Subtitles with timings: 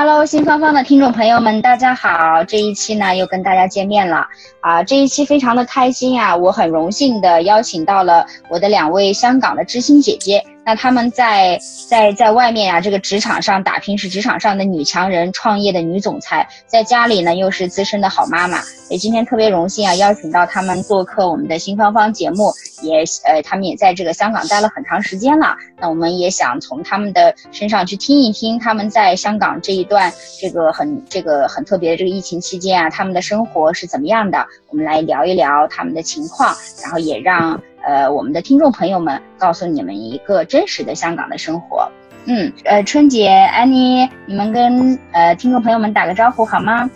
[0.00, 2.44] Hello，新芳芳的听众朋友们，大家好！
[2.44, 4.24] 这一期呢又跟大家见面了
[4.60, 4.80] 啊！
[4.80, 10.40] 这一期非常的开心呀，我很荣幸的邀请到了我的两位香港的知心姐姐。
[10.68, 11.58] 那他们在
[11.88, 18.60] 在在外面呀，这个职场上打拼是职场上的女强人，创业的女总裁，在家里呢又是资深的好妈妈。
[18.90, 25.56] 也今天特别荣幸啊，邀请到他们做客我们的新芳芳节目，也呃他们也在这个香港待了很长时间了。
[25.80, 34.46] 那我们也想从他们的身上去听一听他们在香港这一段这个很这个很特别的这个疫情期间啊，他们的生活是怎么样的？
[34.68, 37.58] 我们来聊一聊他们的情况，然后也让。
[37.86, 41.90] 呃，我们的听众朋友们，告诉你们一个真实的香港的生活。
[42.26, 46.90] 嗯，呃，春节、安妮，你们跟呃听众朋友们打个招呼好吗？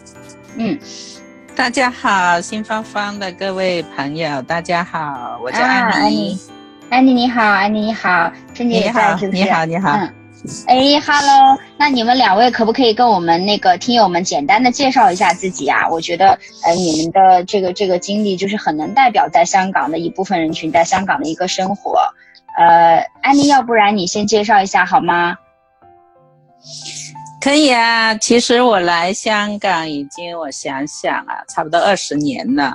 [0.57, 0.79] 嗯，
[1.57, 6.39] 大家好，新芳芳的各位朋友，大家好，我叫安妮。
[6.91, 9.43] 安妮你好，安妮你好，春节也在，是不是？
[9.43, 9.93] 你好，你好。
[9.93, 10.22] 嗯。
[10.67, 15.89] 哎，Hello，那你们两位可不可以跟我们那个听友们简单的介绍一下自己啊？
[15.89, 22.01] 我觉得，呃，你们的这个这个经历就是很能代表在香港的一部分人群在香港的一个生活。
[22.59, 25.37] 呃，安妮，要不然你先介绍一下好吗？
[27.41, 32.75] 可以啊，其实我来香港已经，我想想啊，差不多二十年了。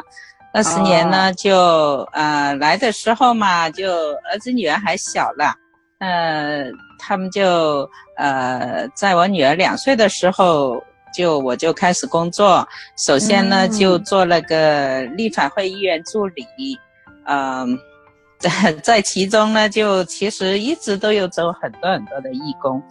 [0.54, 3.92] 二十年呢，就呃来的时候嘛，就
[4.32, 5.54] 儿子女儿还小了。
[6.00, 6.66] 呃，
[6.98, 10.82] 他们就呃，在我女儿两岁的时候，
[11.14, 12.68] 就我就开始工作。
[12.98, 16.46] 首先呢，就做那个立法会议员助理，
[17.26, 17.78] 嗯，
[18.40, 22.82] 在 在其中呢，就其实一直都有走很多很多的义工，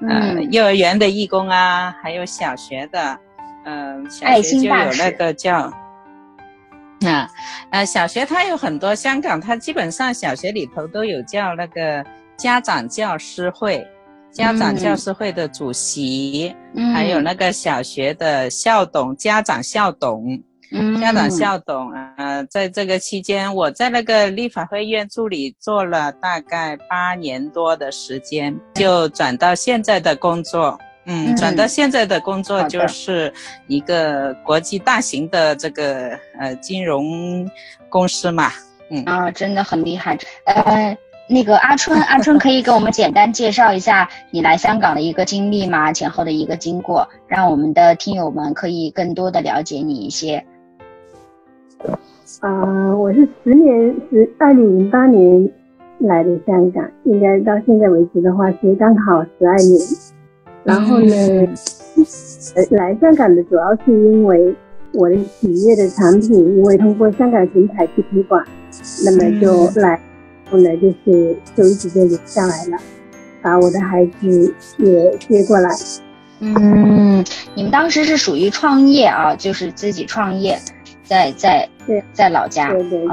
[0.00, 3.18] 嗯，幼儿园的义工啊，还有小学的，
[3.64, 5.72] 嗯，小学就有那个叫，
[7.06, 7.28] 啊，
[7.70, 12.04] 呃，小学它有很多，香港它基本上小学里头都有叫那个。
[12.42, 13.86] 家长教师会，
[14.32, 16.52] 家长教师会的主席，
[16.92, 20.42] 还有那个小学的校董，家长校董，
[21.00, 21.92] 家长校董。
[22.16, 30.76] 呃，在这个期间，我在那个立法会院助理做了大概八年多的时间，就转到现在的工作。
[31.04, 33.32] 嗯，转到现在的工作就是
[33.68, 37.48] 一个国际大型的这个呃金融
[37.88, 38.50] 公司嘛。
[38.90, 40.18] 嗯啊，真的很厉害。
[40.46, 40.98] 呃。
[41.28, 45.92] 那个阿春， 阿春可以给我们简单介绍一下你来香港的一个经历吗？
[45.92, 50.44] 前后的一个经过，让我们的听友们可以更多的了解你一些。
[52.40, 55.50] 啊，我是十年，十二零零八年
[55.98, 59.80] 来的香港，应该到现在为止的话是刚好十二年。
[60.64, 61.48] 然后呢，
[62.70, 64.54] 来香港的主要是因为
[64.92, 68.44] 我的企业的产品，因为通过香港平台去推广，
[69.04, 69.98] 那么就来。
[70.52, 72.76] 后来就是就一直就留下来了，
[73.40, 75.70] 把我的孩子也接过来。
[76.40, 77.24] 嗯，
[77.54, 80.58] 你们当时是属于创业啊，就是自己创业，
[81.02, 83.08] 在在对在老家，对对，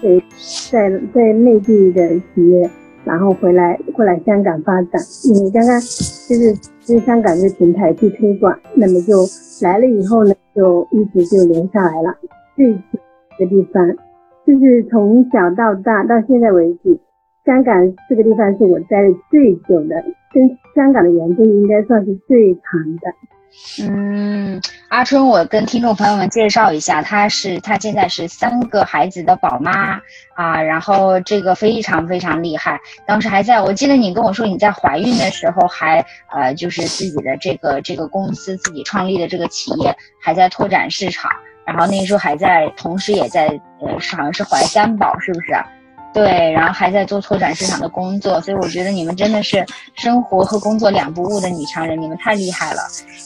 [0.00, 0.24] 对，
[0.70, 2.70] 在在内地的企业，
[3.04, 5.02] 然后回来过来香港发展。
[5.24, 6.54] 因为刚刚就是
[6.86, 9.26] 是香港的平台去推广，那么就
[9.62, 12.16] 来了以后呢，就一直就留下来了。
[12.54, 13.96] 最的地方。
[14.46, 17.00] 就是从小到大到现在为止，
[17.44, 17.74] 香港
[18.08, 20.02] 这个地方是我待的最久的，
[20.32, 22.62] 跟香港的缘分应该算是最长
[23.00, 23.12] 的。
[23.82, 30.00] 嗯，阿春，我跟听众朋友们介绍一下，她是她现在是三个孩子的宝妈
[30.36, 32.80] 啊，然后这个非常非常厉害。
[33.06, 41.28] 当时还在我记得你跟我说你在怀孕的时候还呃就是自己的这个这个公司自己创立的这个企业还在拓展市场。
[41.70, 43.46] 然后那时候还在，同时也在，
[43.80, 45.56] 呃，好像是怀三宝，是不是？
[46.12, 49.64] 对，然后还在做拓展市场的工作，所以我觉得你们真的是
[49.94, 52.80] 生活和工作两不误的女强人，你们太厉害了。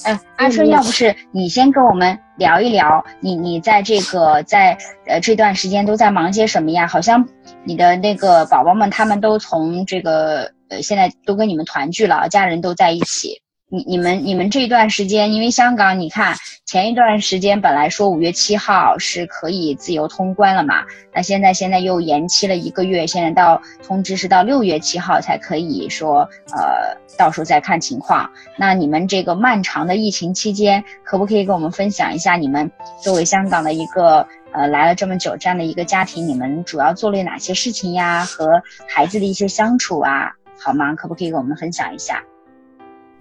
[0.04, 4.76] 哎，阿春，要不是你先跟我们聊一聊，你你在这个在
[5.06, 6.86] 呃这段时间都在忙些什么呀？
[6.86, 7.26] 好像
[7.64, 13.40] 你的那个宝宝们他们都从这个呃现在都跟你们团聚了，家人都在一起。
[13.74, 26.20] 你你们你们这段时间，因为香港，你看前一段时间本来说五月七号是可以自由通关了嘛，那现在现在又延期了一个月，现在到通知是到六月七号才可以说，
[26.52, 28.30] 呃，到时候再看情况。
[28.56, 32.70] 那你们这个漫长的疫情期间，可不可以跟我们分享一下你们
[33.02, 38.24] 作为香港的一个呃来了这么久这样的一个家庭，你们主要做了哪些事情呀？
[38.24, 40.30] 和孩子的一些相处啊，
[40.60, 40.94] 好吗？
[40.94, 42.22] 可不可以跟我们分享一下？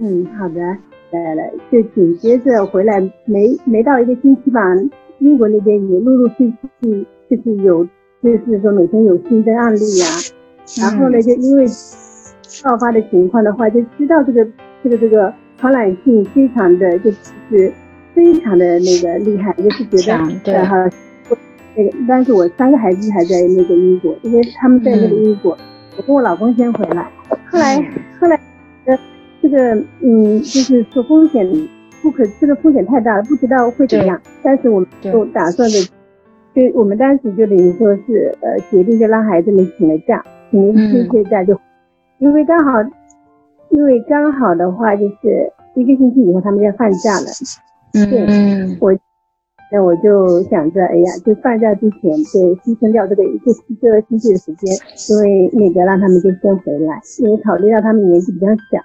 [0.06, 0.60] 嗯，好的，
[1.12, 4.60] 来来，就紧接着回来没没到一个星期吧，
[5.20, 7.86] 英国那边也陆陆续续就是有，
[8.22, 10.06] 就是说每天有新增案例呀，
[10.82, 11.66] 然后呢，就因为
[12.66, 14.46] 爆发的情况的话，就知道这个
[14.84, 17.72] 这个这个传染性非常的就是
[18.14, 20.54] 非常的那个厉害，就是觉得对。
[20.66, 20.90] 哈，
[21.78, 25.58] 那个，但是我三个孩子还在那个英国，因为他们在那个英国，
[25.96, 27.10] 我跟我老公先回来，
[27.50, 27.82] 后来
[28.20, 28.38] 后来
[28.84, 29.00] 呃。
[29.44, 31.46] 这个嗯，就是说风险
[32.02, 34.18] 不可，这个风险太大了，不知道会怎样。
[34.42, 35.86] 但是我们就打算的，
[36.56, 41.60] 就我们当时就等于说是呃，决定就让孩子们请了假，请了一星期假就，
[42.20, 42.82] 因为刚好，
[43.70, 47.26] 因为刚好的话就是一个星期以后他们要放假了。
[47.96, 48.98] 嗯，我
[49.74, 52.02] 那我就想着，哎呀，就放假之前
[52.32, 54.74] 就牺牲掉这个一个一个星期的时间，
[55.10, 58.80] 因为那个让他们就先回来，因为考虑到他们年纪比较小。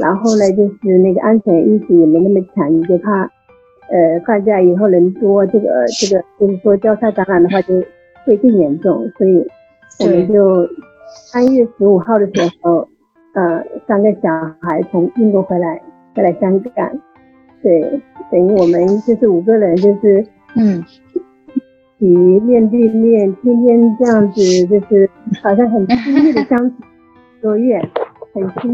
[0.00, 3.22] 然后呢，就是那个安全意识也没那么强，你就怕，
[3.90, 7.74] 呃，放假以后人多，这个这个就是说交叉感染的话就
[8.24, 9.46] 会更严重，所以
[10.00, 10.66] 我们就
[11.32, 12.32] 三月十五号的时
[12.62, 12.88] 候，
[13.34, 14.30] 呃，三个小
[14.60, 15.80] 孩从印度回来，
[16.14, 16.90] 回来香港，
[17.62, 18.00] 对，
[18.30, 20.24] 等于我们就是五个人，就是
[20.56, 20.82] 嗯，
[21.98, 25.10] 以面对面，天天这样子，就是
[25.42, 26.76] 好像很亲密的相处
[27.42, 27.80] 多月。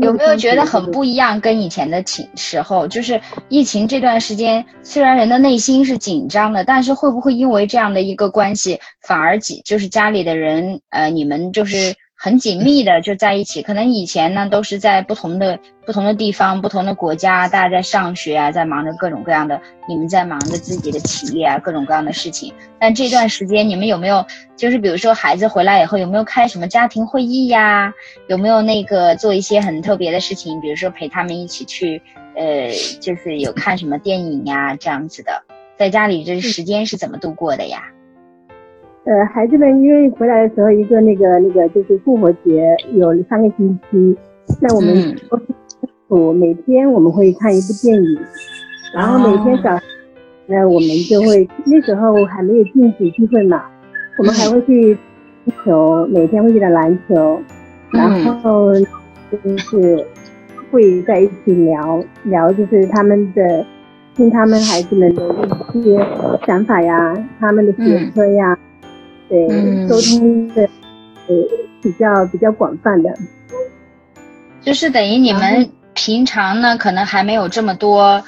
[0.00, 1.40] 有没有觉得很不一样？
[1.40, 11.94] 跟以前的情时候，就是疫情这段时间，虽然人的内心是紧张的，但是会不会因为这样的一个关系，反而紧就是家里的人，呃，你们就是。
[12.18, 22.54] 很紧密的就在一起，可能以前呢都是在不同的不同的地方、不同的国家，大家在上学啊，在忙着各种各样的，你们在忙着自己的企业啊，各种各样的事情。
[22.80, 24.24] 但这段时间你们有没有，
[24.56, 27.92] 就是比如说孩子回来以后，有没有开什么家庭会议呀？
[28.28, 30.58] 有没有那个做一些很特别的事情？
[30.62, 32.00] 比如说陪他们一起去，
[32.34, 35.42] 呃，就是有看什么电影呀这样子的，
[35.78, 37.82] 在家里这时间是怎么度过的呀？
[39.06, 44.16] 呃，孩子们因为回来的时候，一个那个那个就是复活节有三个星期，
[44.60, 45.16] 那我们
[46.08, 48.18] 我每天我们会看一部电影，
[48.92, 49.78] 然后每天早，
[50.46, 53.62] 那我们就会那时候还没有禁止聚会嘛，
[54.18, 54.98] 我们还会去
[55.44, 57.40] 踢球，每天会去打篮球，
[57.92, 58.10] 然
[58.42, 58.72] 后
[59.30, 60.04] 就是
[60.72, 63.64] 会在一起聊聊，就是他们的
[64.16, 65.22] 听他们孩子们的
[65.74, 65.96] 一些
[66.44, 68.58] 想法呀，他们的学科呀。
[69.28, 70.62] 对，沟通的
[71.26, 71.34] 呃
[71.82, 73.10] 比较比较广泛的，
[74.62, 78.22] 就是等于你们平常呢，可能还没有这么多，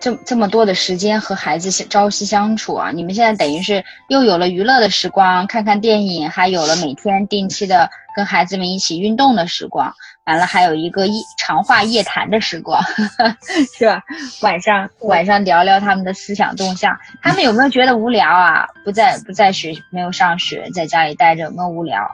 [0.00, 2.90] 这这么多的时间和孩子朝夕相处啊。
[2.90, 9.94] 你们现在等于是又有了娱乐的时光，看看电影，还有了每天定期的跟孩子们一起运动的时光。
[10.24, 12.80] 完了，还有一个夜长话夜谈的时光，
[13.76, 14.00] 是吧？
[14.40, 16.96] 晚上晚上聊聊他们的思想动向。
[17.20, 18.64] 他们有没有觉得无聊啊？
[18.84, 22.08] 不在不在学，没有上学，在家里待着，有没有无聊？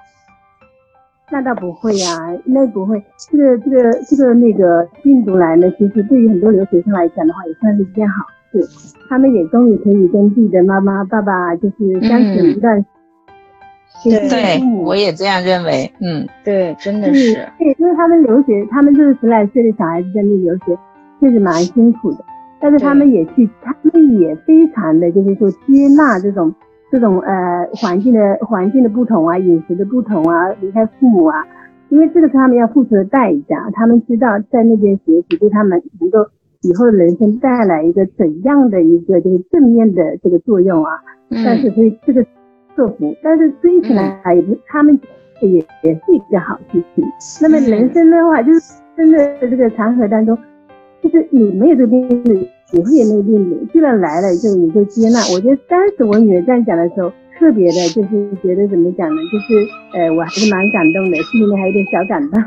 [1.30, 2.16] 那倒不会呀，
[2.46, 2.98] 那不会。
[3.30, 8.66] 这个这个这个那个病毒来呢，其实对于很多留学生来讲的话，也算是一件好事。
[9.10, 12.82] 他们也终于可以跟自己的妈妈、爸爸就是相处一段。
[14.04, 15.90] 对，我也这样认为。
[16.00, 17.34] 嗯，对，真的是。
[17.58, 20.78] 对，因为他们留学，他们就是十来岁的小孩子在那留学，
[21.20, 22.18] 确实蛮辛苦的。
[22.60, 26.54] 但是他们也去，他们也非常的就是说接纳这种
[26.92, 31.44] 这种呃环境的环境的不同啊，饮食的不同啊，离开父母啊，
[31.88, 33.68] 因为这个是他们要付出的代价。
[33.72, 36.18] 他们知道在那边学习对他们能够
[36.62, 40.92] 以后的人生带来一个怎样的一个就是正面的这个作用啊。
[41.30, 42.24] 但是所以这个。
[42.78, 44.96] 克服，但是追起来也不，他们
[45.40, 45.50] 也
[45.82, 47.04] 也是一个好事情。
[47.42, 48.60] 那么人生的话，就是
[48.96, 50.38] 真的这个长河当中，
[51.02, 55.18] 就是你没有这个你会有那个病毒，既然来了，就你就接纳。
[55.34, 59.20] 我觉得当时我女儿这样讲的时候，特别的，就是觉得怎么讲呢？
[59.32, 59.66] 就是
[59.98, 62.40] 呃，我还是蛮感动的，心里面还有点小感动。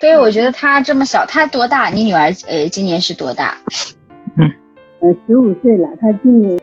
[0.00, 1.90] 对，我觉得她这么小，她多大？
[1.90, 3.58] 你女儿呃，今年是多大？
[4.38, 4.48] 嗯，
[5.00, 6.58] 呃，十五岁了，她今年。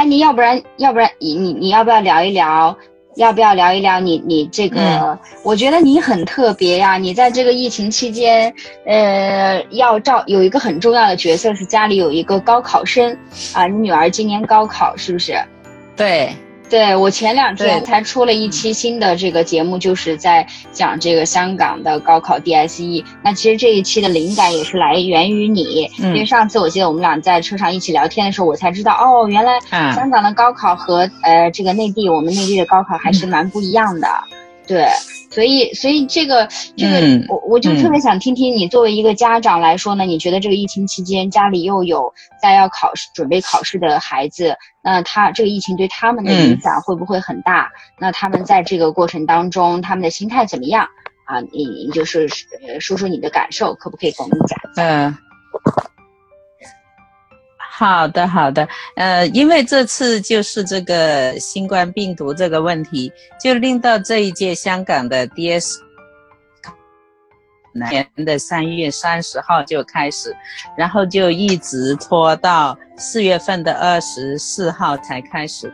[0.00, 2.74] 哎，你要不然，要不然你你你要不要聊一聊
[3.16, 4.80] 要不要聊一聊你你这个？
[4.80, 8.50] 嗯我觉得你很特别呀，你在这个疫情期间，
[8.86, 13.14] 呃，要照有一个很重要的角色是家里有一个高考生
[13.52, 15.34] 啊，你女儿今年高考是不是？
[15.94, 16.34] 对，
[16.70, 23.04] 对我前两天才出了一期新的这个节目，就是在讲这个香港的高考 DSE。
[23.24, 26.14] 那其实这一期的灵感也是来源于你，嗯。
[26.14, 34.08] 因为上次我记得我们俩在车上一起聊天的时候，我才知道哦，原来啊，香港的高考和呃这个内地我们内地的高考还是蛮不一样的，
[34.66, 34.86] 对。
[35.30, 47.70] 所以，所以这个这个，嗯我我就嗯特别想听听你作为一个家长来说呢，你觉得这个疫情期间家里又有在要考试准备考试的孩子，那他这个疫情对他们的影嗯响会不会很大？
[47.98, 50.88] 那他们在这个过程当中，他们的心态怎么样
[51.26, 51.40] 啊？
[51.52, 52.28] 你你就是
[52.66, 54.82] 呃说说你的感受，可不可以跟我们讲一下？
[54.82, 55.16] 嗯，
[57.80, 63.10] 好的，好的，呃，因为这次就是这个新冠病毒这个问题，
[63.42, 65.76] 就令到这一届香港的 DS
[67.72, 70.36] 年的三月三十号就开始，
[70.76, 75.72] 然后就一直拖到四月份的二十四号才开始。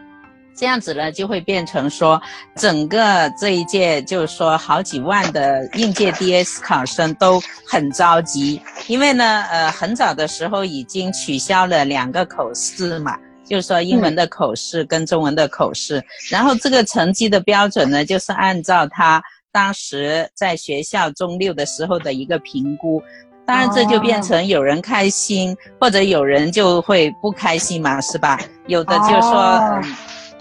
[0.56, 2.20] 这样子呢，就会变成说，
[2.56, 19.22] 整个这一届就是说好几万的应届 DS 考生都很着急，因为呢，呃，很早的时候已经取消了两个口试嘛，就是说英文的口试跟中文的口试，然后这个成绩的标准呢，就是按照他
[19.52, 23.02] 当时在学校中六的时候的一个评估。
[23.46, 28.40] 当然，这就变成有人开心，或者有人就会不开心嘛，是吧？
[28.66, 29.80] 有的就说，哦。
[29.84, 29.94] 嗯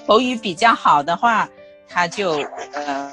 [0.08, 1.48] 口语比较好的话，
[1.88, 2.32] 他就
[2.74, 3.12] 呃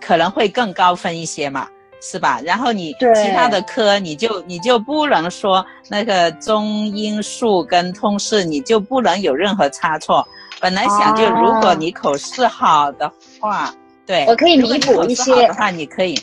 [0.00, 1.68] 可能会更高分一些嘛，
[2.00, 2.40] 是吧？
[2.44, 10.26] 然后你其他的科你就你就不能说那个中英数跟通识你就不能有任何差错。
[10.60, 13.74] 本来想就哦如果你口试好的话，
[14.06, 16.18] 对，我可以弥补一些的话，你可以。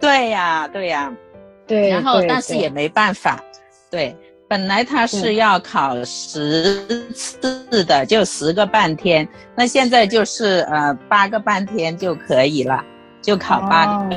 [0.00, 1.12] 对呀，对呀。
[1.66, 3.38] 对然后但是也没办法，
[3.90, 4.16] 对，
[4.48, 12.82] 本来他是要考十次的，就十个半天，那现在就是呃八个半天就可以了，
[13.20, 14.10] 就考八哦，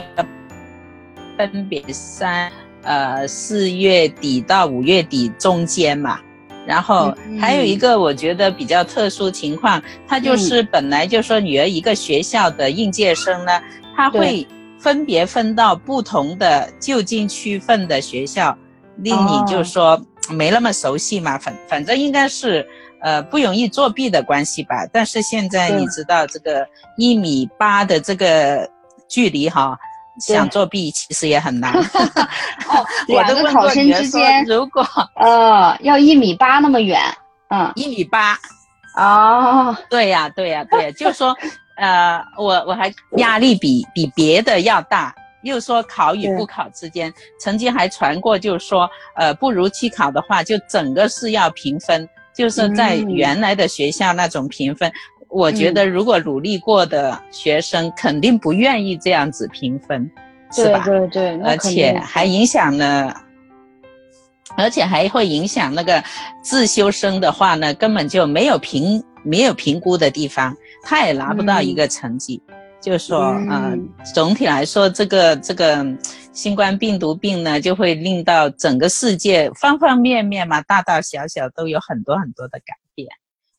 [1.38, 2.50] 分别三
[2.84, 6.18] 呃四月底到五月底中间嘛。
[6.66, 13.52] 然后还有一个我觉得比较特殊情况，他就是本来就说女儿一个学校的应届生呢，
[13.98, 14.48] 他会
[14.80, 18.56] 分别分到不同的就近区份的学校，
[18.98, 20.00] 令你就说
[20.32, 22.68] 没那么熟悉嘛，反反正应该是
[23.02, 24.88] 呃不容易作弊的关系吧。
[24.92, 28.70] 但是现在你知道这个一米八的这个
[29.08, 29.78] 距离哈。
[30.20, 31.74] 想作弊其实也很难。
[32.68, 34.86] 哦，我两都问个考生之间，如果
[35.16, 37.00] 呃，要一米八那么远，
[37.50, 38.38] 嗯，一米八，
[38.98, 41.36] 哦，对呀、对呀、对呀、就是说，
[41.78, 45.16] 呃，我我还压力比比别的要大。
[45.43, 54.91] 又说考与不考之间，曾经还传过，就是说，呃，不如期考的话，就整个是要评分，就是在嗯原来的学校那种评分。
[55.29, 60.12] 我觉得如果努力过的学生，肯定不愿意这样子评分，
[60.51, 60.83] 是对吧？
[60.86, 63.15] 对对，对而且还影响了，
[64.57, 66.03] 而且还会影响那个
[66.43, 72.41] 自修生的话呢，根本就没有评没有评估的地方，他也拿不到一个成绩。
[72.82, 73.78] 就是说，嗯呃，
[74.14, 75.86] 总体来说，这个这个
[76.34, 83.08] 新冠病毒病呢，就会令到整个世界方方面面嘛，大大小小都有很多很多的改变。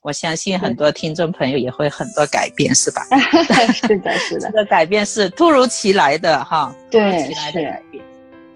[0.01, 3.03] 我相信很多听众朋友也会很多改变，是吧？
[3.73, 8.05] 是的，是的 这，个改变是突如其来的哈，突如其来的改变。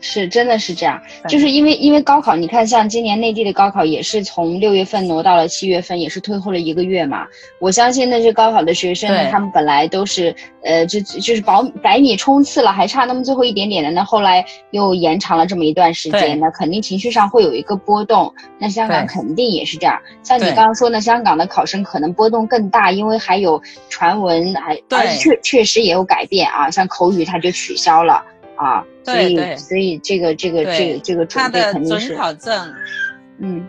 [0.06, 7.26] 是真的是这样，就是因为因为高考，你看像今年内地的高考也是从六月份挪到了七月份，也是推后了一个月嘛。
[7.58, 18.32] 我相信那些高考的学生呢，他们本来都是呃就就是保百米冲刺了，还差那么最后一点点的，那后来又延长了这么一段时间，那肯定情绪上会有一个波动。
[18.58, 24.76] 那香港肯定也是这样，像你刚刚说呢，香港的考生可能波动更大，因为还有传闻，还
[25.16, 28.22] 确确实也有改变啊，像口语它就取消了。
[28.56, 32.74] 啊，所以对对所以这个这个这个这个准备他的准肯定是，考证，
[33.38, 33.66] 嗯，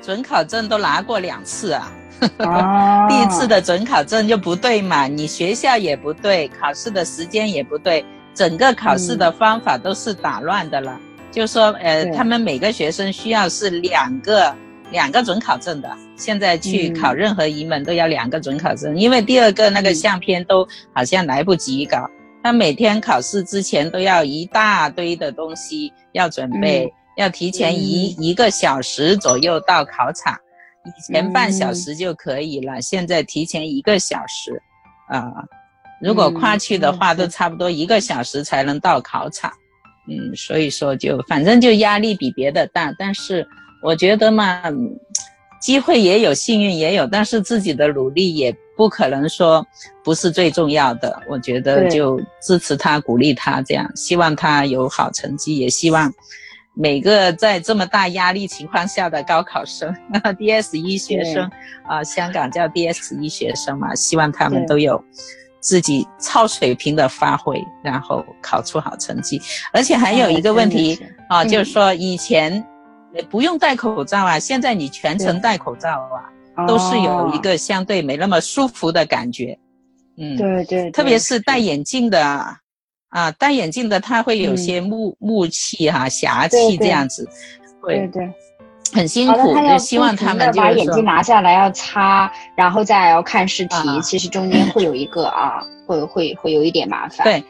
[0.00, 1.92] 准考证都拿过两次啊。
[2.38, 10.98] 啊， 第一次的准考证就不对嘛，你学校也不对，考试的时间也不对，整个考试的方法都是打乱的了。
[11.30, 14.52] 就说呃，他们每个学生需要是两个
[14.90, 22.10] 两个准考证的，现在去嗯考任何一门都要两个准考证，因为第二个那个嗯相片都好像来不及搞。
[22.42, 30.38] 他每天考试之前都要一大堆的东西要准备，嗯要提前一、一个小时左右到考场，
[30.84, 34.62] 以前半小时就可以了，现在提前一个小时，
[35.08, 35.24] 啊。
[36.00, 39.50] 如果跨区的话，都差不多一个小时才能到考场。
[40.08, 43.44] 嗯，所以说就反正就压力比别的大，但是
[43.82, 44.62] 我觉得嘛，
[45.60, 49.66] 机会也有，幸运也有，但是自己的努力也不可能说
[50.02, 51.20] 不是最重要的。
[51.28, 56.10] 我觉得就支持他，鼓励他，这样希望他有好成绩，也希望
[56.74, 59.92] 每个在这么大压力情况下的高考生，
[60.38, 61.50] DSE 学生
[61.86, 65.04] 啊，香港叫 DSE 学生嘛，希望他们都有。
[65.60, 69.42] 自己超水平的发挥，然后考出好成绩。
[69.72, 70.96] 而且还有一个问题
[71.28, 72.64] 啊，就是说以前
[73.28, 76.30] 不用戴口罩啊，现在你全程戴口罩啊，
[76.66, 79.58] 都是有一个相对没那么舒服的感觉。
[80.16, 82.24] 嗯，对对，特别是戴眼镜的
[83.10, 87.28] 啊，戴眼镜的他会有些木木气哈、霞气这样子，
[87.86, 88.28] 对对。
[88.90, 97.22] 很辛苦，就希望他们把眼镜拿下来要擦，然后再要看试题，其实中间会有一个啊，会会会有一点麻烦。
[97.22, 97.44] 对，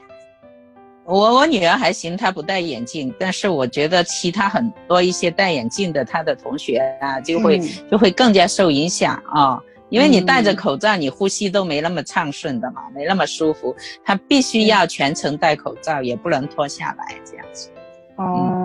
[1.08, 7.58] 我我女儿还行，她不戴眼镜，但是我觉得其他很多一些戴眼镜的她的同学啊，就会
[7.90, 13.74] 就会更加受影响啊，因为你戴着口罩，你呼吸都没那么畅顺的嘛，没那么舒服，
[14.04, 17.70] 她必须要全程戴口罩，也不能脱下来这样子。
[18.16, 18.57] 哦，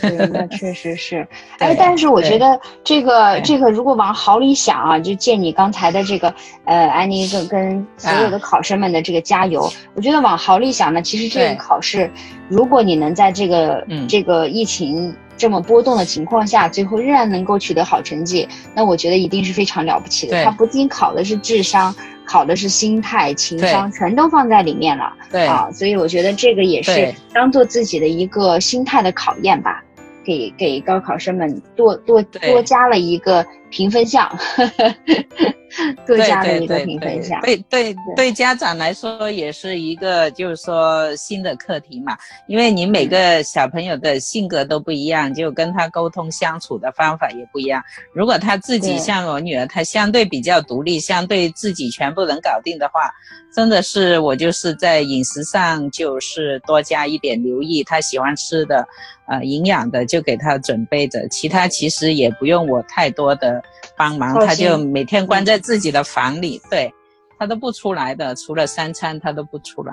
[0.00, 1.26] 对，那确实是。
[1.58, 6.32] 哎，但是我觉得这个这个，如果往好里想啊，就借你刚才的这个，
[6.64, 9.70] 呃，安妮跟跟所有的考生们的这个加油。
[9.94, 12.10] 我觉得往好里想呢，其实这个考试，
[12.48, 20.44] 如果你能在这个这个疫情这么波动的情况下，最后仍然能够取得好成绩，那我觉得一定是非常了不起的。
[20.44, 21.94] 他不仅考的是智商。
[22.28, 25.12] 考的是心态、情商，全都放在里面了。
[25.30, 29.80] 对啊，所以我觉得这个也是当做自己的一个心态的考验吧，
[30.24, 34.28] 给给高考生们多多多加了一个评分项。
[36.06, 42.16] 多加了一个评分项，对对对，家长来说也是一个就是说新的课题嘛，
[42.46, 47.82] 因为你每个小朋友的性格都不一样，就跟他沟通相处的方法也不一样。
[48.12, 53.10] 如果他自己像我女儿，她相对比较独立，相对自己全部能搞定的话，
[53.54, 58.86] 真的是我就是在饮食上就是多加一点留意，她喜欢吃的，
[59.26, 63.62] 呃，营养的就给他准备着，其他其实也不用我太多的。
[63.98, 66.94] 帮忙，他就每天关在自己的房里，对
[67.36, 69.92] 他都不出来的，除了三餐他都不出来。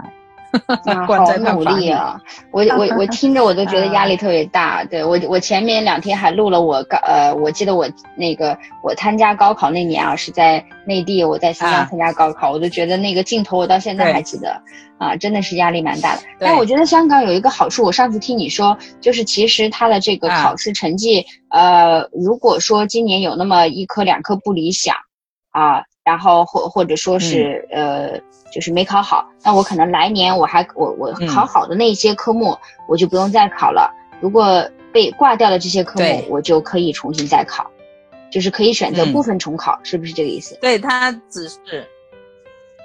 [1.07, 2.21] 好努力啊！
[2.51, 4.83] 我我我 听着我都觉得压力特别大。
[4.83, 14.61] 对我我前面两天还录了我高呃，我记得我那个我参加高考那年啊是在内地，我在新疆参加高考，我都觉得那个镜头我到现在还记得
[14.99, 16.21] 啊，真的是压力蛮大的。
[16.37, 24.95] 但我觉得香港有一个好处，我上次听你说，就是其实他的这个考试成绩，呃，如果说今年有那么一科两科不理想
[25.53, 25.81] 啊。
[26.05, 28.19] 然后或或者说是呃，
[28.51, 32.57] 就是没考好，那我可能来年我还我我考好的那些科目，
[32.89, 33.89] 我就不用再考了。
[34.19, 37.71] 如果被挂掉了这些科目，我就可以重新再考，
[38.29, 40.57] 就是可以选择部分重考，是不是这个意思？
[40.59, 41.87] 对它只是，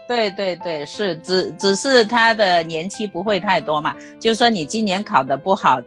[0.07, 5.81] 对对对，是只只是它的年期不会太多嘛，就是说你今年考的不好，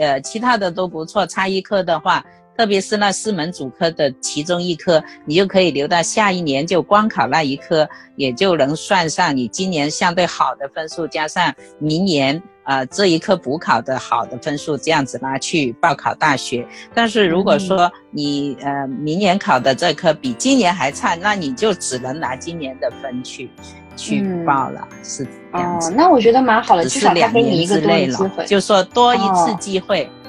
[0.00, 2.24] 呃，其他的都不错，差一科的话。
[2.62, 16.64] 特别是那四门主科的其中一科，你就可以留到下一年就光考那一科，也就能算上你今年相对好的分数，加上明年啊这一科补考的好的分数，这样子拿去报考大学。
[16.94, 23.50] 但是如果说你呃明年考的这科比今年还差，那你就只能拿今年的分去
[23.96, 25.90] 去报了，是这样子。
[25.90, 30.04] 哦，那我觉得蛮好的，至少他给你一个多机会，就说多一次机会。
[30.04, 30.21] 哦，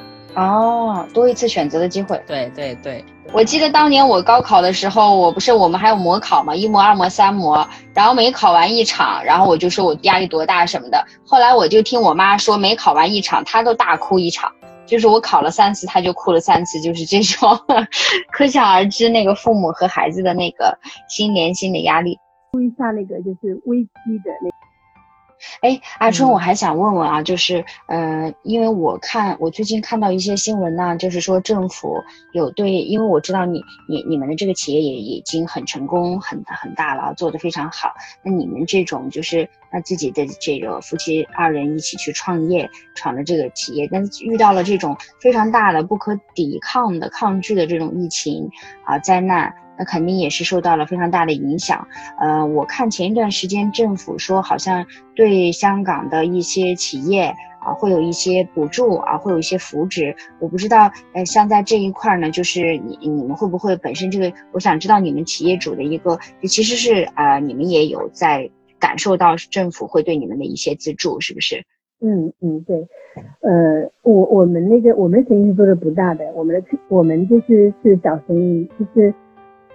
[1.14, 2.22] 多一次选择的机会。
[2.26, 11.06] 对对对，我记得当年我高考的时候，我不是我们还有模考嘛，一模、二模、三模，然后每考完一场，然后我就说我压力多大什么的。
[11.26, 14.52] 后来我就听我妈说，每考完一场，她都大哭一场，
[14.86, 17.60] 就是我考了三次，她就哭了三次，就是这种，
[18.32, 20.78] 可想而知那个父母和孩子的那个
[21.10, 22.18] 心连心的压力。
[22.54, 24.53] 说一下那个就是危机的那。
[25.62, 37.94] 哎，阿春，我还想问问啊，就是，呃，因为我看我最近看到一些新闻呢，就是说政府有对，因为我知道你你你们的这个企业也已经很成功，很很大了，做得非常好。
[38.24, 48.50] 那你们这种就是那自己的这个夫妻二人一起去创业，闯的这个企业，但遇到了这种非常大的不可抵抗的抗拒的这种疫情
[48.86, 49.54] 啊灾难。
[49.78, 51.88] 那肯定也是受到了非常大的影响。
[52.20, 60.16] 呃，我看前一段时间政府说，好像对香港的一些企业啊，会有一些补助啊，会有一些扶持。
[60.40, 71.64] 我不知道，呃，像在这一块呢，就是你你们会不会本身这个，我想知道你们企业主的一个，其实是啊，你们也有在感受到政府会对你们的一些资助，是不是？
[72.06, 72.86] 嗯嗯，对，
[73.40, 79.14] 呃，我我们那个我们生意做的不大的，我们的我们就是是小生意，就是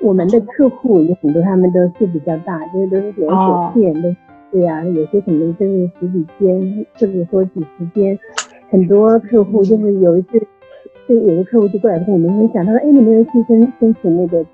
[0.00, 4.14] 我们的客户有很多，他们都是比较大，就是都是连锁店，都
[4.50, 8.18] 对呀，有些可能就是十几间，甚至说几十间，
[8.70, 10.40] 很多客户就是有一次，
[11.08, 14.44] 就有个客户就过来跟我们分享，他说，哎，你们有去申申请那个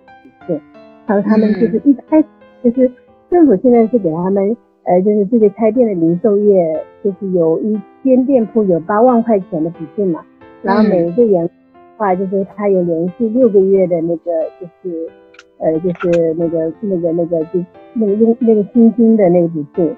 [0.47, 0.61] 对，
[1.07, 2.27] 他说他们就是一开始
[2.63, 2.91] 就是
[3.31, 4.57] 政府现在是给他们。
[4.87, 10.21] 呃，就是这个开店的零售业，就是有一间店铺有八万块钱的补助嘛，
[10.61, 11.49] 然后每一个员
[11.97, 14.31] 话就是他有连续六个月的那个，
[14.61, 15.09] 就是
[15.64, 19.90] 呃，就是那个那个那个就那个用那个新兴的那个补助，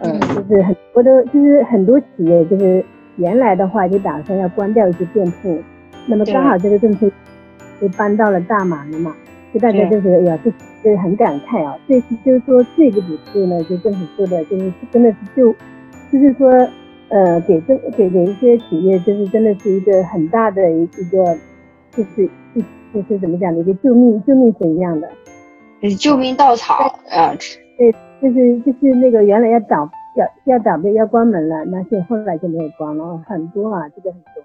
[0.00, 2.84] 嗯，就是很多的，就是很多企业就是
[3.16, 5.58] 原来的话就打算要关掉一些店铺，
[6.06, 7.10] 那么刚好这个政策
[7.80, 9.16] 就搬到了大马了嘛。
[9.54, 10.50] 就大家就是哎呀，就
[10.82, 11.74] 就是很感慨啊。
[11.88, 15.54] 这次就是说这个补助呢，就政府做的，就是真的是就，
[16.12, 16.50] 就是说，
[17.08, 21.38] 呃，给政给给一些企业，就是真的是一个很大的一一个，
[21.92, 22.28] 就是一
[23.02, 25.08] 就是怎么讲的一个救命救命神一样的，
[25.80, 27.34] 就是救命稻草啊。
[27.78, 34.42] 对，就是就是那个原来要倒要要倒闭要关门了，那些后来就没有关了，很多啊，这个很多。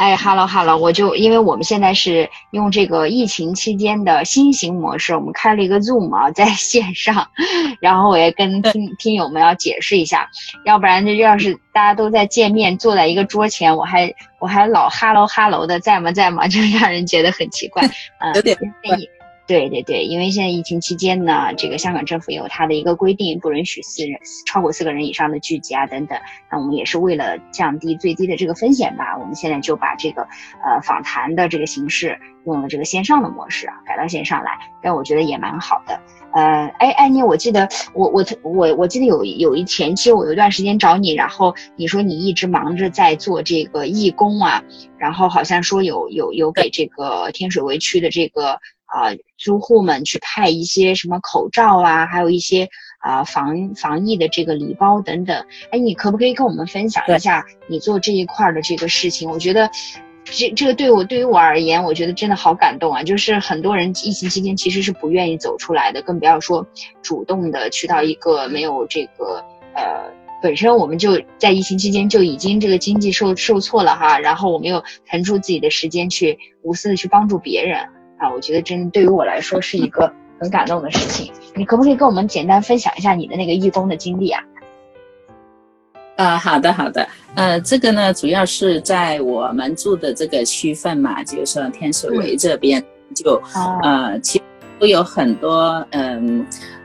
[0.00, 7.28] 哎，hello hello，我就因为我们现在是用这个疫情期间的新型模式，我们开了一个 Zoom 啊，在 线上，
[7.82, 10.26] 然后我也跟听听友们要解释一下，
[10.64, 17.86] 要不然这要是大家都在见面，坐在一个桌前，我还我还老 hello hello 的在吗在吗， 就让人觉得很奇怪，
[18.20, 18.96] 嗯，有点怪。
[19.50, 26.16] 对对对，因为现在疫情期间呢，这个香港政府有它的一个规定，不允许四人超过四个人以上的聚集啊等等。
[26.48, 34.52] 那我们也是为了降低最低的这个风险吧，我们现在就把这个呃访谈的这个形式用了这个线上的模式啊，改到线上来。
[34.80, 36.00] 但我觉得也蛮好的。
[36.32, 44.62] 呃，哎，艾妮，我记得我我我我记得有有一前期我有一段时间找你，然后你说你一直忙着在做这个义工啊，
[44.98, 48.58] 然后好像说有有有给这个天水围区的这个。
[48.92, 55.46] 啊，租户们去派一些什么口罩啊，还有一些啊防防疫的这个礼包等等。
[55.70, 59.30] 哎，你可不可以跟我们分享一下你做这一块的这个事情？
[59.30, 59.70] 我觉得
[60.24, 63.02] 这这个对我对于我而言，我觉得真的好感动啊！
[63.02, 66.66] 就是很多人疫情期间其实是不愿意走出来的，更不要说
[67.02, 77.80] 主动的去到一个没有这个呃，本身我们就在疫情期间就已经这个经济受受挫了哈，然后我们又腾出自己的时间去无私的去帮助别人。
[78.18, 81.32] 啊，我觉得真对于我来说是一个很感动的事情。
[81.54, 84.42] 你可不可以跟我们简单分享一下你的那个义工的经历啊？
[86.20, 87.08] 啊，好的，好的。
[87.34, 93.40] 呃，这个呢，主要是在我们住的这个区份嘛，就是说天水围这边，就
[93.82, 94.44] 呃，其实
[94.78, 96.44] 都有很多嗯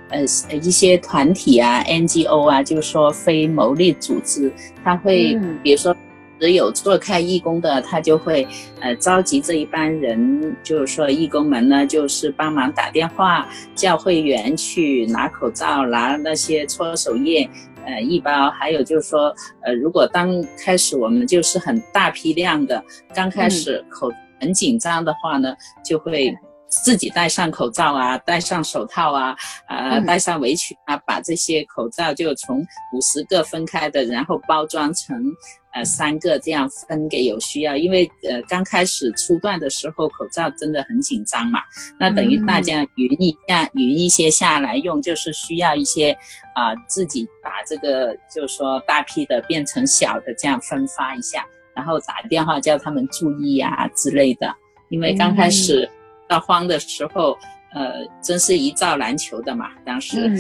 [0.10, 0.22] 呃
[0.62, 4.50] 一些团体啊，NGO 啊，就是说非牟利组织，
[4.86, 5.94] 他会比如说。
[6.38, 8.46] 只有做开义工的，他就会
[8.82, 17.50] 呃召集这一班人，就是说义工们呢，就是帮忙打电话叫会员去拿口罩、拿那些搓手液，
[17.86, 18.50] 呃一包。
[18.52, 26.36] 还有就是说，呃如果刚开始我们就是很大批量的，刚开始口很紧张的话呢，就会
[26.84, 29.36] 自己戴上口罩啊，戴上手套啊，
[29.68, 35.16] 呃戴上围裙啊，把这些口罩就从五十个分开的，然后包装成。
[35.76, 41.60] 呃，三个这样分给有需要，因为呃刚开始初段的时候口罩真的很紧张嘛，
[42.00, 46.14] 那等于大家匀一下，匀一些下来用，就是需要一些
[46.54, 54.56] 啊自己把这个就是说大批的变成小的这样分发一下，然后打电话叫他们注意啊之类的，
[54.88, 55.90] 因为刚开始
[56.28, 57.38] 到慌的时候，
[57.74, 60.30] 呃，真是一照难求的嘛，当时。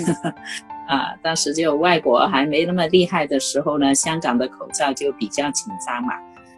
[0.87, 6.13] 啊，当时就外国还没那么厉害的时候呢，香港的口罩就比较紧张嘛，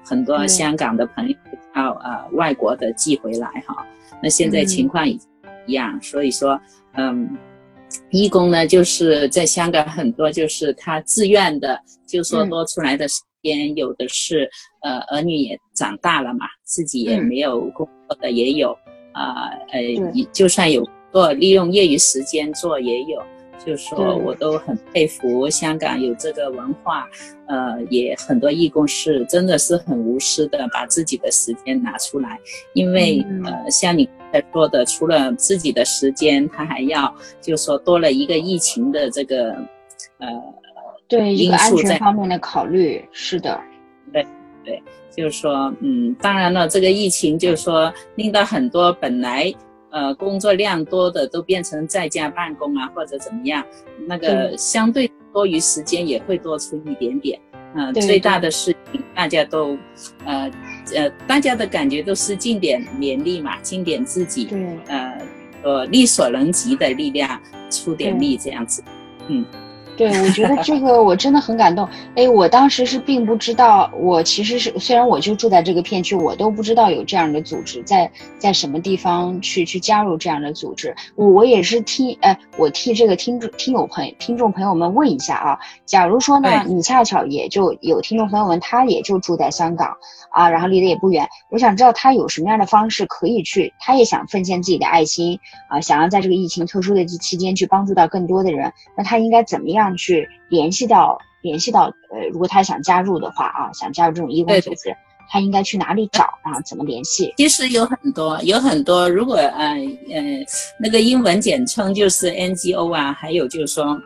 [0.05, 1.35] 很多香港的朋友
[1.73, 3.87] 到呃外国的寄回来哈。
[4.21, 5.17] 那现在情况已
[5.65, 6.59] 一样，所以说，
[6.95, 7.37] 嗯，
[8.09, 14.49] 义工呢就是在香港很多就是他自愿的，就说多出来的时间，有的是
[14.81, 18.77] 呃儿女也长大了嘛，自己也没有工作的也有，
[19.17, 19.79] 啊呃，
[20.31, 23.21] 就算有做利用业余时间做也有。
[23.65, 27.05] 就是说我都很佩服香港有这个文化，
[27.47, 32.39] 呃，也很多义工是真的是很无私的，把自己的时间拿出来。
[32.73, 39.51] 因为呃，像你在说的，除了自己的时间，他还要就是说多了一个疫情的这个
[40.19, 40.29] 呃
[41.09, 43.03] 对一个安全方面的考虑。
[43.11, 43.59] 是的，
[44.13, 44.25] 对
[44.63, 44.81] 对，
[45.17, 49.53] 就是说嗯，当然了，这个疫情就是说令到很多本来。
[49.89, 53.63] 呃工作量多的都变成在家办公啊，或者怎么样，
[54.05, 57.39] 那个相对多余时间也会多出一点点。
[57.73, 59.77] 嗯，最大的事情大家都，
[60.25, 60.51] 呃
[60.93, 64.49] 呃，大家的感觉都是尽点绵力嘛，尽点自己，
[64.87, 65.17] 呃
[65.63, 68.83] 呃力所能及的力量，出点力这样子，
[69.29, 69.43] 嗯。
[69.97, 71.89] 对，我觉得这个我真的很感动。
[72.15, 80.95] 哎，我当时是并不知道，我其实是虽然我就住在这个片区，我都不知道有这样的组织在在什么地方去去加入这样的组织。
[81.15, 89.97] 我我也是替哎，我替这个听众听友朋听众朋友们问一下啊，假如说呢，你恰巧也就有听众朋友们，他也就住在香港
[90.29, 99.86] 啊，然后离得也不远，我想知道他有什么样的方式可以去，他也想奉献自己的爱心啊，想要在这个疫情特殊的期间去帮助到更多的人，那他应该怎么样？
[99.95, 104.93] 去联系到联系到呃，如果他想加入的话啊，想加入这种义工组织，
[105.29, 106.59] 他应该去哪里找啊？
[106.65, 107.33] 怎么联系？
[107.37, 109.07] 其实有很多，有很多。
[109.07, 109.75] 如果呃
[110.09, 110.45] 呃
[110.79, 113.97] 那个英文简称就是 NGO 啊，还有就是说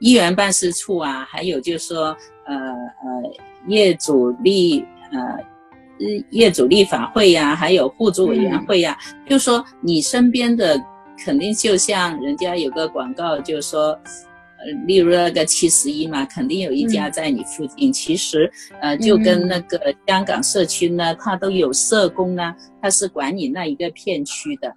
[0.00, 2.16] 议员办事处啊，还有就是说
[2.46, 3.32] 呃呃
[3.68, 8.96] 业主立呃业主立法会呀，还有互助委员会呀，
[9.28, 10.80] 就说你身边的
[11.24, 13.96] 肯定就像人家有个广告，就是说。
[14.86, 17.92] 例如那个七十一嘛，肯定有一家在你附近。
[17.92, 18.50] 其实，
[18.80, 24.72] 呃，就跟那个香港社区呢，它都有社工呢，它是管你那一个片区的。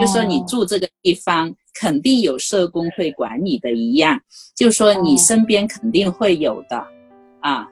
[0.00, 4.20] 就说你住这个地方，肯定有社工会管你的一样。
[4.54, 6.76] 就说你身边肯定会有的，
[7.40, 7.66] 啊，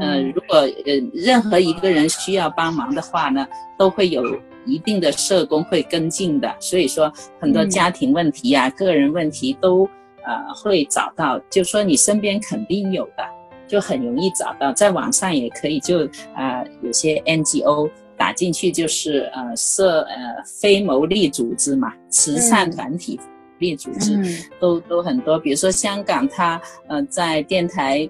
[0.00, 3.46] 呃，如果呃任何一个人需要帮忙的话呢，
[3.78, 4.22] 都会有
[4.66, 6.54] 一定的社工会跟进的。
[6.60, 9.88] 所以说，很多家庭问题呀、个人问题都。
[10.24, 13.24] 呃，会找到，就说你身边肯定有的，
[13.68, 23.20] 就很容易找到，在网上也可以，就啊，有些 NGO 打进去就是呃，社呃非牟利组织嘛，慈善团体、
[23.58, 24.18] 利组织
[24.60, 25.38] 都都很多。
[25.38, 28.08] 比如说香港，它呃在电台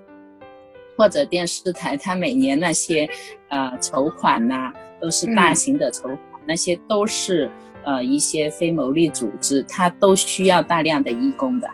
[0.97, 3.09] 或者电视台，它每年那些
[3.49, 7.51] 呃筹款呐，都是大型的筹款，那些都是
[7.85, 11.69] 呃一些非牟利组织，它都需要大量的义工的。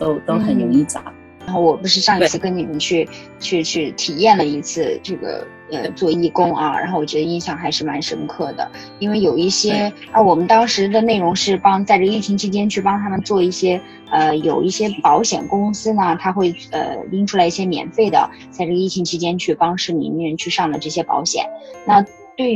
[0.00, 1.00] 都都很容易砸。
[1.46, 3.08] 然后我不是上一次跟你们去
[3.40, 21.44] 去去体验了一次这个呃做义工啊，然后我觉得印象还是蛮深刻的，因为有一些啊，我们当时的内容是帮在这个疫情期间去帮他们做一些呃有一些保险公司呢，他会呃拎出来一些免费的，在这个疫情期间去帮市民们去上的这些保险，
[21.84, 22.04] 那。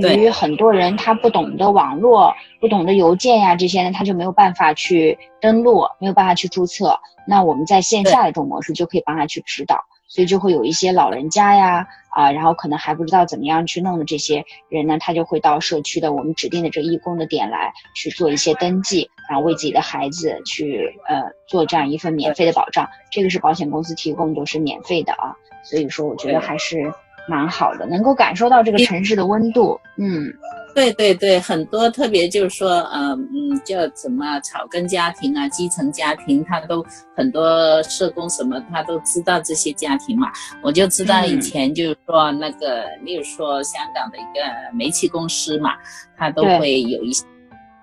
[0.00, 6.98] 对于很多人，他不懂得网络，不懂得邮件呀这些呢，他就没有办法去登录，没有办法去注册。
[7.26, 22.88] 那我们在线下的这种模式就可以帮他去指导，所以就会有一些老人家呀，啊，然后可能还不知道怎么样去弄的这些人呢，他就会到社区的我们指定的这义工的点来去做一些登记，然后为自己的孩子去呃做这样一份免费的保障。
[23.10, 25.34] 这个是保险公司提供，都是免费的啊。
[25.62, 26.92] 所以说，我觉得还是。
[27.28, 29.80] 蛮好的，能够感受到这个城市的温度。
[29.96, 30.32] 嗯，
[30.74, 36.84] 对对对，很多特别就是说，呃嗯，叫什么草根家庭啊、基层家庭，他都
[37.16, 40.30] 很多社工什么，他都知道这些家庭嘛。
[40.62, 45.70] 我就知道以前就是说那个，例如说香港的一个煤气公司嘛，
[46.18, 47.24] 他都会有一些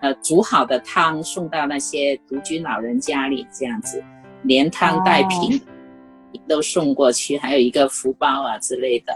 [0.01, 4.03] 呃煮好的汤送到那些独居老人家里，这样子
[4.43, 5.59] 连汤带瓶
[6.47, 9.13] 都送过去，还有一个福包啊之类的。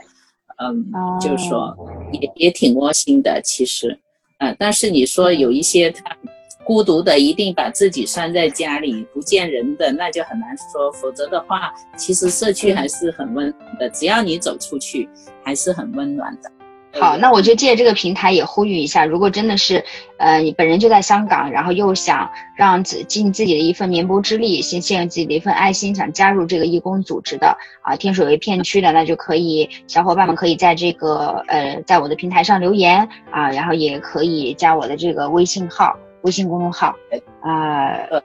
[0.57, 1.75] 嗯，就是说
[2.11, 3.97] 也也挺窝心的，其实，
[4.39, 6.15] 嗯，但是你说有一些他
[6.63, 10.91] 孤独的，一定把自己拴在家里不见人的，那就很难说。
[10.93, 15.07] 否则的话，其实社区还是很温暖的，只要你走出去，
[15.43, 16.51] 还是很温暖的。
[16.99, 19.83] 好，那我就借这个平台也呼吁一下，如果真的是，
[20.17, 36.95] 呃，你本人就在香港，然后又想让自尽自己的一份绵薄之力，献献自己的一份爱心，想加入这个义工组织的啊，天水围片区的，那就可以，小伙伴们可以在这个呃，在我的平台上留言啊，然后也可以加我的这个微信号，微信公众号，
[37.41, 38.21] 啊。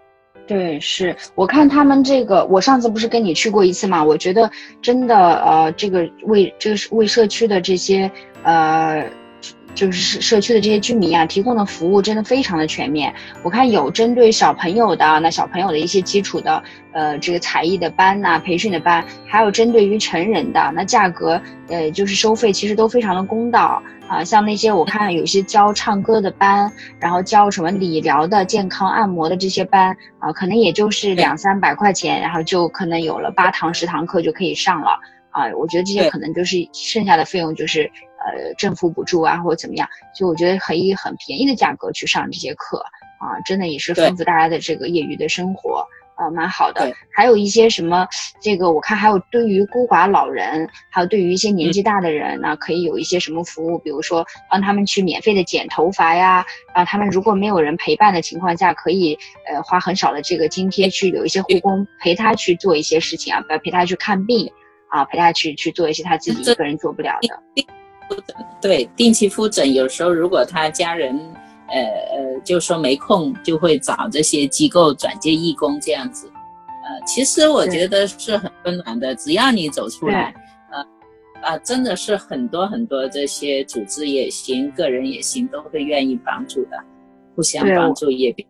[0.47, 4.03] 对，是我看他们这个，我上次不是跟你去过一次嘛？
[4.03, 4.51] 我觉得
[4.83, 8.11] 真的，呃，这个为这个是为社区的这些，
[8.43, 9.05] 呃。
[9.73, 13.15] 就是社区的这些居民啊，提供的服务真的非常的全面。
[13.45, 16.61] 我看有针对小朋友的，那小朋友的一些基础的，
[16.93, 24.25] 呃，这个才艺的班呐，培训的班，还有针对于成人的，那价格，呃，就是收费其实都非常的公道啊。
[24.25, 34.99] 像那些我看有些教唱歌的班，然后教什么理疗的、健康按摩的这些班啊，可能也就是两三百块钱，然后就可能有了八堂十堂课就可以上了
[35.31, 35.45] 啊。
[35.57, 37.89] 我觉得这些可能就是剩下的费用就是。
[38.21, 42.79] 呃，政府补助啊，或者怎么样，就我觉得可以很便宜的价格去上这些课
[43.19, 45.87] 啊，真的也是丰富大家的这个业余的生活。
[46.17, 46.93] 啊，蛮好的。
[47.11, 48.07] 还有一些什么，
[48.43, 59.19] 这个我看还有对于孤寡老人，还有对于一些年纪大的人呢，可以有一些什么服务，比如说帮他们去免费的剪头发呀，然后他们如果没有人陪伴的情况下，可以
[59.51, 64.53] 呃花很少的这个津贴去有一些护工陪他去做一些事情啊，不要陪他去看病
[64.91, 67.65] 啊，陪他去去做一些他自己一个人做不了的。
[68.61, 71.17] 对，定期复诊，有时候如果他家人，
[71.69, 76.31] 呃呃，就说没空，就会找这些机构转介义工这样子。
[76.85, 80.35] 呃，其实我觉得是很温暖的，只要你走出来，
[80.71, 80.85] 呃，
[81.43, 86.77] 啊、真的是很多很多这些组织也行，个人也行，都会愿意帮助的，
[87.35, 88.47] 互相帮助也别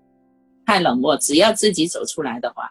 [0.66, 2.70] 太冷漠，只要自己走出来的话，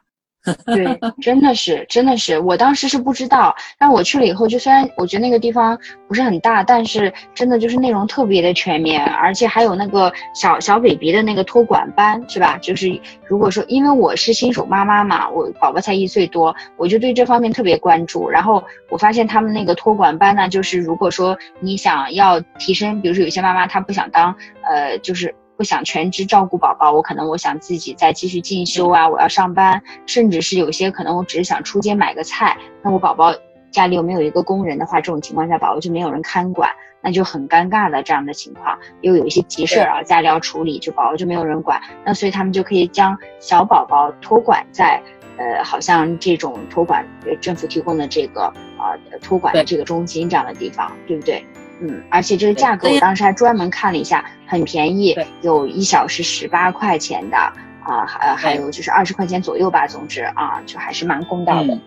[0.66, 12.58] 对，真的是，真的是，我当时是不知道，但我去了以后，就虽然我觉得那个地方不是很大，但是真的就是内容特别的全面，而且还有那个小小 baby 的那个托管班，是吧？
[12.62, 18.30] 就是如果说，因为我是新手妈妈嘛，我宝宝才一岁多，我就对这方面特别关注。
[18.30, 25.34] 然后我发现他们那个托管班呢，就是如果说你想要提升，比如说有些妈妈她不想当，呃，就是。
[25.60, 33.36] 不想全职照顾宝宝，我可能我想自己再继续进修啊，我要上班，甚至是有些可能我只是想出街买个菜，那我宝宝
[33.69, 45.04] 家里又没有一个工人的话，这种情况下宝宝就没有人看管，那就很尴尬的这样的情况，又有一些急事儿啊，家里要处理，就宝宝就没有人管，那所以他们就可以将小宝宝托管在。
[45.41, 48.41] 呃，好像这种托管，呃政府提供的这个
[48.78, 51.41] 啊、呃、托管的这个中心这样的地方，对不对？
[51.82, 61.74] 嗯，而且这个价格我当时还专门看了一下，很便宜对，有一小时十八块钱的啊，还还有就是二十块钱左右吧，总之啊，就还是蛮公道的。
[61.74, 61.82] 嗯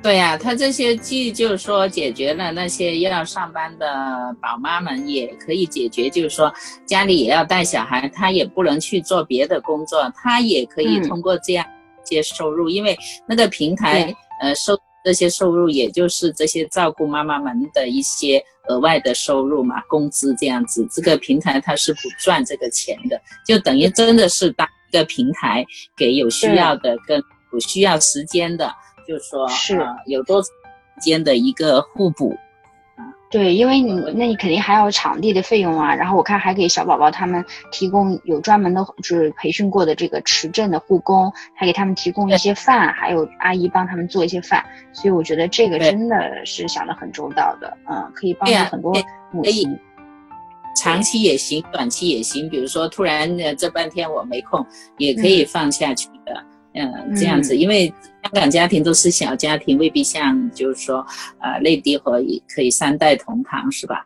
[0.00, 6.54] 对呀、他这些既就是说解决了那些要上班的宝妈们，也可以解决，就是说
[6.86, 11.66] 家里也要带小孩，他也不能去做别的工作，他也可以嗯通过这样
[12.04, 12.96] 一些收入，因为
[13.26, 20.86] 那个平台对呃收这些收入，也就是这些照顾妈妈们的一些额外的收入嘛，工资这样子。
[20.92, 25.64] 这个平台它是不赚这个钱的，就等于真的是当一个平台
[25.96, 27.18] 给有需要的跟
[27.54, 28.70] 有需要时间的。
[29.06, 30.50] 就是说，是呃、有多时
[31.00, 32.36] 间的一个互补。
[33.30, 48.94] 对，因为你那你肯定还要场地的费用啊，然后我看还给小宝宝他们提供有专门的，就是培训过的这个持证的护工，还给他们提供一些饭，还有阿姨帮他们做一些饭，所以我觉得这个真的是想的很周到的，嗯，可以帮助很多
[49.30, 49.78] 母亲。
[50.76, 52.48] 长期也行，短期也行。
[52.48, 54.64] 比如说，突然呃这半天我没空，
[54.96, 56.44] 也可以放下去的。
[56.74, 61.04] 嗯，这样子，因为香港家庭都是小家庭，未必像就是说，
[61.40, 64.04] 呃，内地和也可以三代同堂，是吧？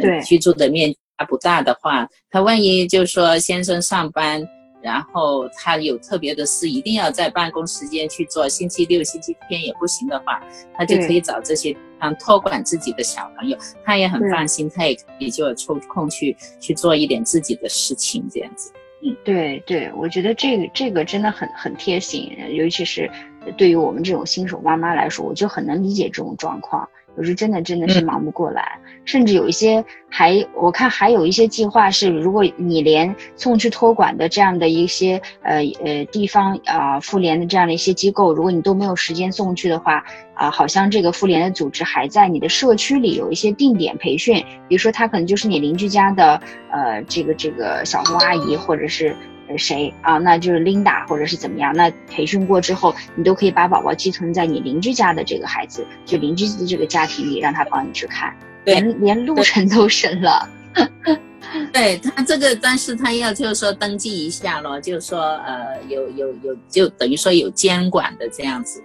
[0.00, 0.98] 对呃，居住的面积
[1.28, 4.46] 不大的话，他万一就是说先生上班，
[4.82, 10.42] 然后他有特别的事，一定要在办公时间去做，星期六、星期天也不行的话，
[10.74, 18.72] 他就可以找这些地方托管自己的小朋友，他也很放心，他也可以就抽空去去做一点自己的事情，这样子。
[19.06, 23.10] 嗯对对，我觉得这个这个真的很很贴心，尤其是
[23.52, 26.88] 对于我们这种新手妈妈来说，我就很能理解这种状况。
[27.16, 40.04] 有时真的真的是嗯忙不过来，甚至有一些还我看还有一些计划是，如果你连送去托管的这样的一些呃呃地方啊、妇联的这样的一些机构，如果你都没有时间送去的话，
[40.34, 46.40] 啊、好像这个妇联的组织还在你的社区里有一些定点培训，比如说他可能就是你邻居家的
[46.72, 49.14] 呃这个这个小红阿姨或者是。
[49.48, 50.18] 呃谁啊？
[50.18, 51.74] 那就是 Linda 或者是怎么样？
[51.74, 60.48] 那培训过之后，你都可以把宝宝寄存在你邻居家的这个孩子，就邻居的这个家庭里，让他帮你去看，连连路程都省了。
[61.72, 68.82] 对他这个，但是他要就是说登记一下咯，就是说呃有有有，就等于说有监管的这样子。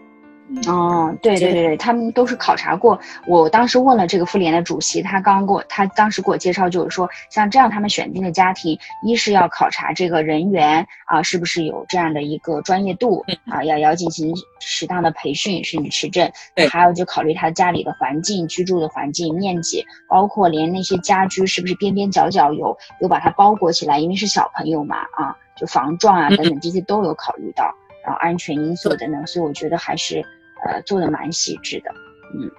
[0.68, 3.00] 哦，对对对对，他们都是考察过。
[3.28, 27.72] 我当时问了这个妇联的主席，他刚给我，他当时给我介绍，就是说像这样他们选定的家庭，一是要考察这个人员啊是不是有这样的一个专业度啊，要要进行适当的培训甚至持证，对还有就考虑他家里的环境、居住的环境、面积，包括连那些家居是不是边边角角有有把它包裹起来，因为是小朋友嘛啊，就防撞啊等等这些都有考虑到，
[28.04, 30.26] 然后安全因素等等，所以我觉得还是。
[30.68, 31.92] 呃，做的蛮细致的，
[32.36, 32.50] 嗯，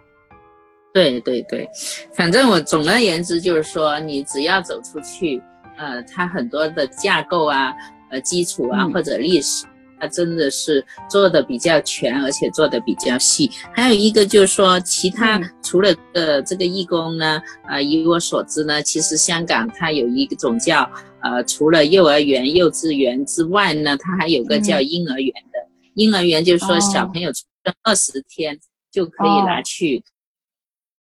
[0.92, 1.68] 对对对，
[2.14, 5.42] 反正我总而言之就是说，你只要走出去，
[5.76, 7.72] 呃，它很多的架构啊、
[8.10, 8.92] 呃基础啊、嗯。
[8.92, 9.66] 或者历史，
[10.00, 13.50] 它真的是做的比较全，而且做的比较细。
[13.72, 15.50] 还有一个就是说，其他嗯。
[15.62, 20.90] 除了呃这个义工呢，呃，以我所知呢，其实香港它有一种叫
[21.22, 25.60] 呃，除了幼儿园、幼稚园之外呢，它还有个叫嗯婴儿园的。
[25.94, 26.80] 婴儿园就是说哦。
[26.80, 27.49] 小朋友出生
[27.82, 28.58] 二十天
[28.90, 30.02] 就可以拿去，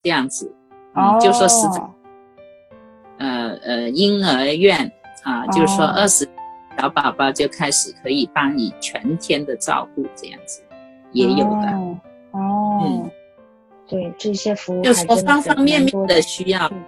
[0.04, 0.54] 这样子，
[0.96, 1.68] 哦嗯，就说是
[3.18, 4.92] 呃呃婴儿院
[5.24, 5.94] 啊，就是说哦。
[5.96, 6.28] 二十
[6.78, 10.64] 小宝宝就开始可以帮你全天的照顾，这样子
[11.12, 11.68] 也有的。
[11.72, 12.00] 哦，
[12.32, 13.12] 哦嗯。
[13.86, 16.84] 对，这些服务就是说方方面面的需要嗯，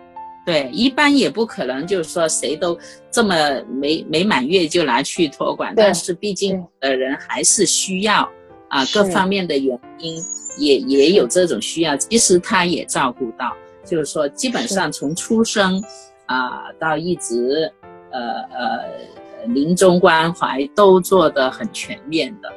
[0.46, 8.32] 对，一般也不可能就是说谁都这么没没满月就拿去托管，但是毕竟的人还是需要
[8.72, 10.16] 啊，各方面的原因
[10.58, 13.54] 也也有这种需要，其实他也照顾到，
[13.86, 15.84] 就是说基本上从出生
[16.26, 17.70] 啊到一直
[18.12, 18.20] 呃
[18.50, 22.50] 呃临终关怀都做得很全面的。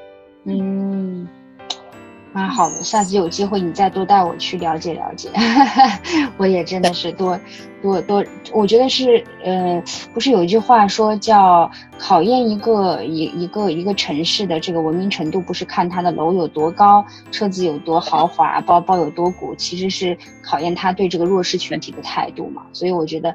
[0.44, 1.26] 嗯，
[2.34, 5.30] 蛮好的，下次有机会你再多带我去了解了解，
[6.36, 7.38] 我也真的是多
[7.80, 9.80] 多多，我觉得是呃，
[10.12, 22.62] 不是有一句话说叫考验一个一一个一个城市的这个文明程度，不是看它的楼有多高，车子有多豪华，包包有多鼓，其实是考验他对这个弱势群体的态度嘛。
[22.72, 23.32] 所以我觉得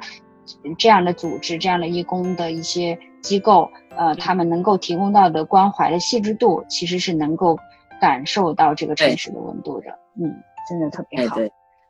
[0.78, 7.58] 这样的组织、这样的义工的一些机构，呃，他们能够提供到的关怀的细致度，其实是能够
[8.00, 9.88] 感受到这个城市的温度的。
[10.16, 10.34] 嗯，
[10.70, 11.38] 真的特别好。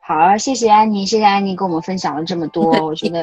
[0.00, 3.22] 好，谢谢安妮，谢谢安妮跟我们分享了这么多，我觉得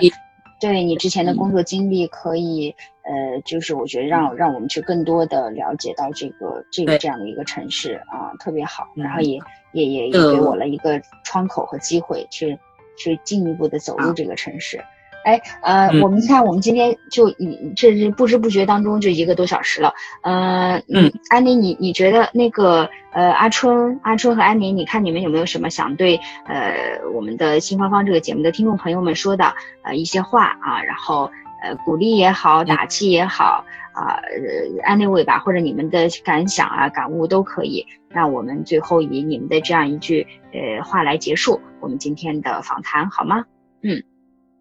[0.60, 2.74] 对你之前的工作经历可以，
[3.04, 9.40] 呃，就是我觉得让让我们去更多的了解到这个这个这样的一个城市啊，特别好，嗯然后也
[9.74, 12.58] 也也也给我了一个窗口和机会去
[12.98, 14.84] 去进一步的走入啊这个城市。
[15.28, 19.94] 哎，呃，嗯我们看，我们今天就已这是不知不觉当中就一个多小时了。
[20.24, 29.54] 呃，嗯，安妮，你你觉得那个呃，阿春、阿春和安妮，你看你们有没有什么想对呃我们的新芳芳这个节目的听众朋友们说的
[29.84, 30.82] 呃一些话啊？
[30.82, 31.30] 然后
[31.62, 37.86] 呃鼓励也好，打气也好啊，呃安利尾巴或者你们的感想啊、感悟都可以。
[38.10, 43.44] 那我们最后以你们的这样一句呃话来结束我们今天的访谈，好吗？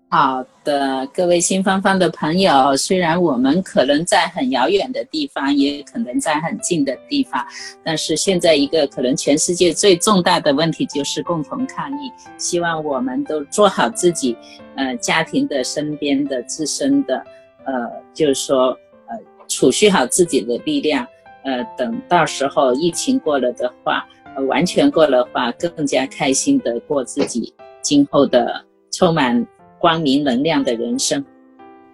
[0.09, 7.45] 好的，各位新芳芳的朋友，虽然我们可能在很遥远的地方，也可能在很近的地方，
[7.83, 12.11] 但是现在一个可能全世界最重大的问题就是共同抗疫。
[12.39, 14.37] 希望我们都做好自己，
[14.77, 17.17] 呃，家庭的、身边的、自身的，
[17.65, 17.75] 呃，
[18.15, 18.69] 就是说，
[19.09, 21.05] 呃，储蓄好自己的力量，
[21.45, 27.53] 呃，等到时候疫情过了的话，呃，完全过了话，更加开心的过自己
[27.83, 29.45] 今后的充满。
[29.79, 31.25] 光明能量的人生，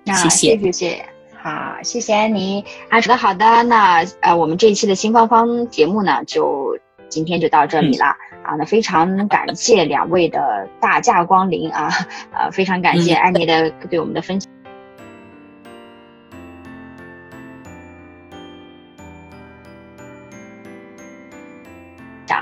[0.07, 1.05] 啊、谢谢谢谢，
[1.37, 2.65] 好，谢谢安妮。
[2.89, 6.79] 啊，好的好的，那呃，我们这一期的新芳芳节目呢，就
[7.09, 8.55] 今天就到这里了、嗯、啊。
[8.59, 11.91] 那非常感谢两位的大驾光临啊，
[12.33, 14.51] 呃，非常感谢安妮的对我们的分享。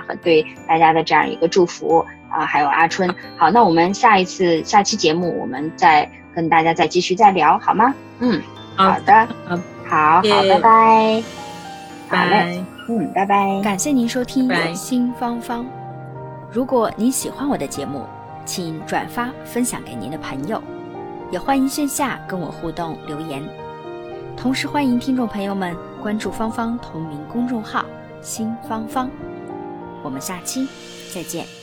[0.06, 7.94] 和对大家的这样一个祝福啊，还有阿春，好，那我们下一次下期节目，我们再跟大家再继续再聊，好吗？
[8.20, 8.40] 嗯，
[8.76, 9.56] 好的，好
[9.88, 11.22] 好，拜拜，
[12.08, 15.66] 好嘞，嗯，拜拜，感谢您收听新芳芳。
[16.52, 18.04] 如果您喜欢我的节目，
[18.44, 20.62] 请转发分享给您的朋友，
[21.30, 23.42] 也欢迎线下跟我互动留言，
[24.36, 27.84] 同时欢迎听众朋友们关注芳芳同名公众号
[28.22, 29.10] “新芳芳”。
[30.02, 30.66] 我们下期
[31.14, 31.59] 再见。